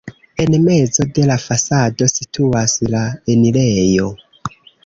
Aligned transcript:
En 0.43 0.53
mezo 0.69 1.05
de 1.17 1.25
la 1.33 1.35
fasado 1.43 2.09
situas 2.15 2.75
la 2.95 3.05
enirejo. 3.35 4.11